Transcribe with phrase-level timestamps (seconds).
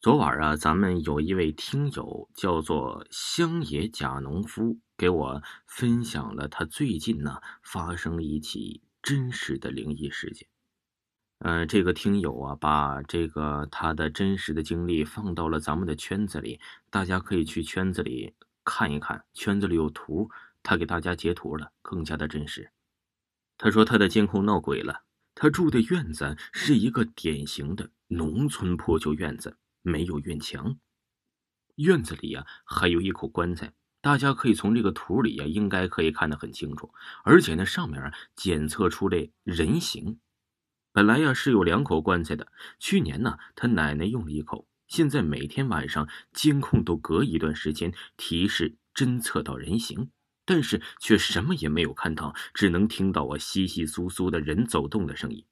[0.00, 10.48] 昨晚啊，咱们有一位听友叫做乡野假农夫，给我分享了他最近呢发生了一起真实的灵异事件。
[11.40, 16.58] 呃，这个听友啊，把这个他的真实的经历放到了咱们的圈子里，
[16.88, 18.32] 大家可以去圈子里
[18.64, 20.30] 看一看，圈子里有图，
[20.62, 22.72] 他给大家截图了，更加的真实。
[23.58, 25.02] 他说他的监控闹鬼了，
[25.34, 29.58] 他住的院子是一个典型的农村破旧院子。
[29.82, 30.78] 没有院墙，
[31.76, 36.92] 院子里呀还有一口棺材，大家可以从这个图里呀应该可以看得很清楚，
[37.24, 40.18] 而且那上面检测出来人形。
[40.92, 42.48] 本来呀是有两口棺材的，
[42.78, 50.10] 去年呢他奶奶用了一口，现在每天晚上监控都隔一段时间提示侦测到人形，
[50.44, 55.46] 但是却什么也没有看到，只能听到我稀稀疏疏的人走动的声音。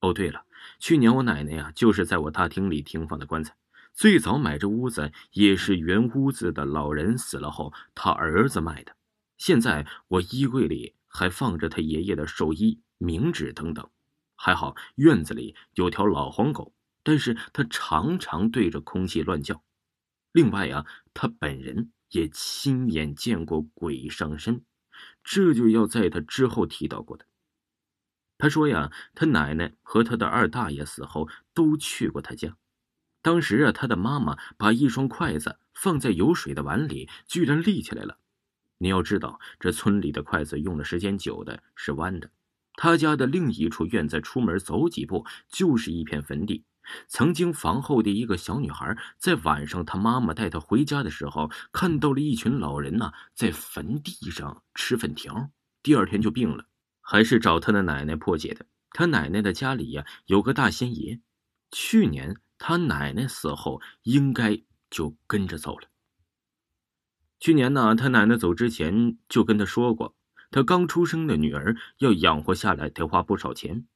[0.00, 0.44] 哦，对了，
[0.78, 3.56] 去年我奶奶呀，就是在我大厅里停放的棺材。
[3.92, 8.94] 最早买这屋子也是原屋子的老人死了后，他儿子卖的。
[9.38, 13.88] 现在我衣柜里还放着他爷爷的寿衣、冥纸等等。
[14.34, 19.62] 还好院子里有条老黄狗，但是他常常对着空气乱叫。
[20.32, 24.62] 另外啊，他本人也亲眼见过鬼上身，
[25.24, 27.24] 这就要在他之后提到过的。
[28.38, 32.56] 他说呀，他奶奶和他的二大爷死后都去过他家。
[33.22, 38.18] 当时啊，他的妈妈把一双筷子放在有水的碗里，居然立起来了。
[38.78, 42.30] 你要知道，这村里的筷子用的时间久的是弯的。
[42.74, 46.64] 他家的另一处院子，出门走几步就是一片坟地。
[47.08, 55.50] 曾经房后的一个小女孩，在晚上他妈妈带她回家的时候，看到了一群老人呢，在坟地上吃粉条。
[55.82, 56.66] 第二天就病了。
[57.08, 58.66] 还是找他的奶奶破解的。
[58.90, 61.20] 他奶奶的家里呀有个大仙爷，
[61.70, 65.88] 去年他奶奶死后，应该就跟着走了。
[67.38, 70.16] 去年呢，他奶奶走之前就跟他说过，
[70.50, 73.86] 他刚出生的女儿要养活下来得花不少钱，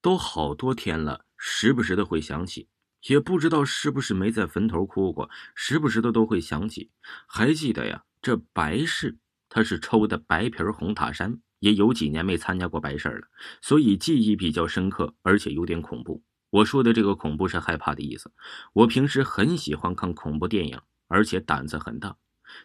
[0.00, 2.68] 都好多天了，时不时的会想起，
[3.08, 6.92] 也不知道是不是没在坟头哭过，时不时的都会想起。
[7.26, 11.40] 还记得呀，这白事他是抽的白皮红塔山。
[11.60, 13.28] 也有几年没参加过白事了，
[13.62, 16.22] 所以记忆比较深刻，而且有点恐怖。
[16.50, 18.32] 我说的这个恐怖是害怕的意思。
[18.72, 22.16] 我平时很喜欢看恐怖电影，而且胆子很大。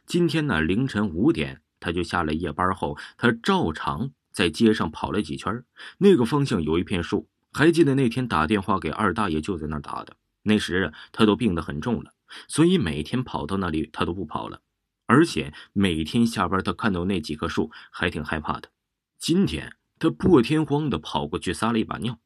[0.08, 5.64] 今天呢，凌晨五点，他就下了夜班后，他照常在街上跑了几圈。
[6.00, 10.16] 那个方向有一片树，还记得那天打电话给二大爷就在那打的。
[10.44, 12.14] 那时啊，他都病得很重了，
[12.48, 14.62] 所以每天跑到那里他都不跑了。
[15.06, 18.70] 而且每天下班，他看到那几棵树还挺害怕的。
[19.18, 22.20] 今天他破天荒的跑过去撒了一把尿，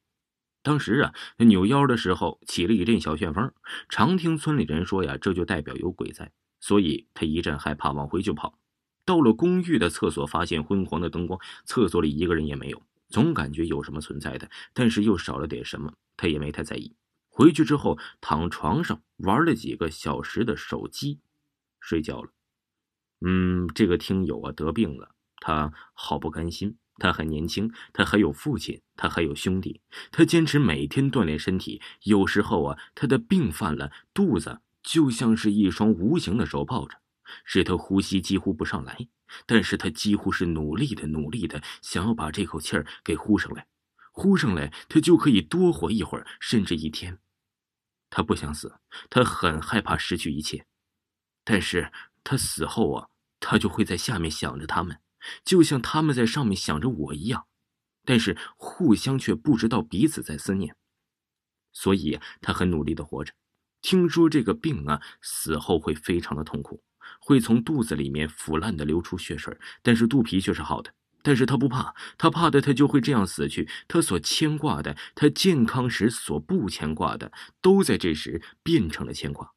[0.61, 3.53] 当时啊，他扭腰的时候起了一阵小旋风。
[3.87, 8.59] 常听村里人说呀，这就代表有鬼在，所以他一阵害怕，往回就跑。
[9.05, 16.95] 到了公寓的厕所，发现昏黄的灯光，厕所里一个人也没有，总感觉有什么存在的，但是又少了点什么，他也没太在意。
[17.29, 21.21] 回去之后，躺床上玩了几个小时的手机，
[21.79, 22.29] 睡觉了。
[23.21, 26.77] 嗯，这个听友啊得病了，他好不甘心。
[27.01, 29.79] 他很年轻，他还有父亲，他还有兄弟，
[30.11, 31.81] 他坚持每天锻炼身体。
[32.03, 36.97] 有时候啊，他的病犯了，肚子就像是一双无形的手抱着，
[37.45, 39.07] 使他呼吸几乎不上来。
[39.45, 43.67] 但是他几乎是努力的、努力的，想要把这口气儿给呼上来，
[44.11, 47.19] 呼上来，他就可以多活一会儿，甚至一天。
[48.09, 50.65] 他不想死，他很害怕失去一切，
[51.45, 51.93] 但是
[52.25, 53.07] 他死后啊，
[53.39, 54.99] 他就会在下面想着他们。
[55.43, 57.47] 就像他们在上面想着我一样，
[58.05, 60.75] 但是互相却不知道彼此在思念，
[61.71, 63.33] 所以他很努力的活着。
[63.81, 66.83] 听说这个病啊，死后会非常的痛苦，
[67.21, 70.93] 会从肚子里面腐烂的流出血水，但是肚皮却是好的。
[71.21, 73.69] 但是他不怕，他怕的他就会这样死去。
[73.89, 77.31] 他所牵挂的，他健康时所不牵挂的，
[77.61, 79.53] 都在这时变成了牵挂。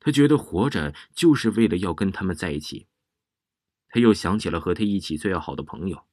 [0.00, 2.86] 他觉得活着就是为了要跟他们在一起。
[3.96, 6.04] 他又想起了和他一起最要好的朋友，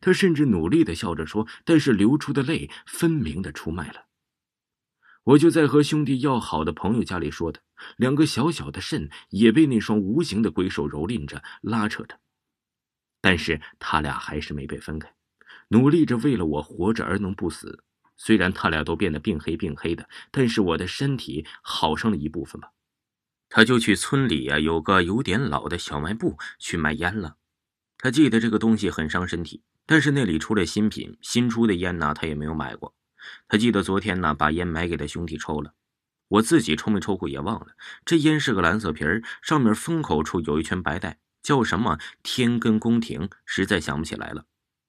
[0.00, 4.06] 他甚至努力的笑着说，但是流出的泪分明的出卖了。
[5.24, 7.60] 我就在和兄弟要好的朋友家里说的，
[7.98, 12.18] 两个小小的肾也被那双无形的鬼手蹂躏着、拉扯着，
[13.20, 15.14] 但是他俩还是没被分开，
[15.68, 17.84] 努力着为了我活着而能不死。
[18.16, 22.72] 虽然他俩都变得病黑病黑的，但是我的身体好上了一部分吧。
[23.48, 27.36] 他就去村里呀，有个有点老的小卖部去卖烟了。
[27.98, 32.94] 他记得这个东西很伤身体，但是那里出了新品，新出的烟呢，他也没有买过。
[33.48, 35.72] 他记得昨天呢，把烟买给他兄弟抽了。
[36.28, 37.68] 我自己抽没抽过也忘了。
[38.04, 44.44] 这烟是个蓝色皮儿，上面封口处有一圈白带，叫什么“天根宫廷”，实在想不起来了。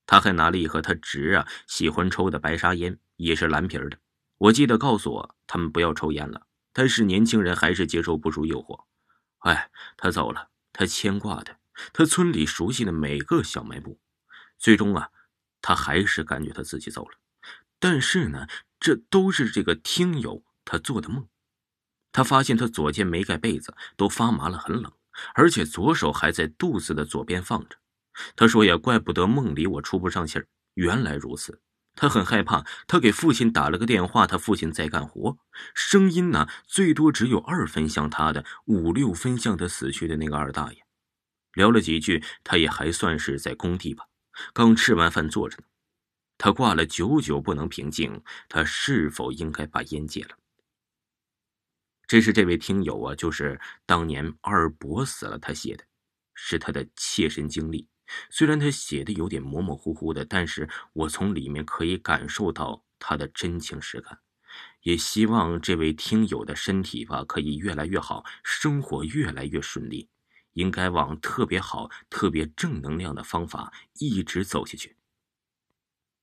[0.08, 4.00] 他还拿了一盒他侄啊喜欢抽的白沙烟，也是蓝皮儿的。
[4.40, 6.47] 我记得告诉我他们不要抽烟了，
[6.78, 8.86] 但是年轻人还是接受不住诱惑。
[9.40, 11.58] 哎，他走了，他牵挂的，
[11.92, 14.00] 他村里熟悉的每个小卖部。
[14.60, 15.10] 最终啊，
[15.60, 17.18] 他还是感觉他自己走了。
[17.80, 18.46] 但是呢，
[18.80, 21.28] 这都是这个听友他做的梦。
[22.12, 24.94] 他发现他左肩没盖被子，都发麻了，很冷，
[25.34, 27.78] 而且左手还在肚子的左边放着。
[28.36, 31.60] 他说：“也怪不得梦里我出不上气儿，原来如此。”
[31.98, 35.38] 他很害怕，他给父亲打了个电话，他父亲在干活，
[35.74, 40.86] 声音呢最多只有二分像他的，五六分像他死去的那个二大爷。
[41.54, 44.06] 聊了几句，他也还算是在工地吧，
[44.54, 45.64] 刚吃完饭坐着呢。
[46.38, 50.38] 他挂了，久久不能平静，他是否应该把烟戒了？
[52.06, 55.84] 这是这位听友啊，就是当年二伯死了，他写的，
[56.36, 57.88] 是他的切身经历。
[58.30, 64.20] 虽然他写的有点模模糊糊的，但是我从里面可以感受到他的真情实感。
[64.82, 70.10] 也希望这位听友的身体吧可以越来越好，生活越来越顺利，
[70.54, 74.96] 应该往特别好、特别正能量的方法一直走下去。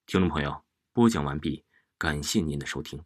[0.06, 1.64] 听众朋友，播讲完毕，
[1.98, 3.04] 感谢您的收听。